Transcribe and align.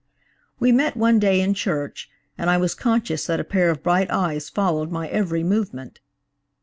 "We 0.59 0.71
met 0.71 0.97
one 0.97 1.19
day 1.19 1.41
in 1.41 1.53
church, 1.53 2.09
and 2.35 2.49
I 2.49 2.57
was 2.57 2.73
conscious 2.73 3.27
that 3.27 3.39
a 3.39 3.43
pair 3.43 3.69
of 3.69 3.83
bright 3.83 4.09
eyes 4.09 4.49
followed 4.49 4.89
my 4.89 5.07
every 5.07 5.43
movement. 5.43 5.99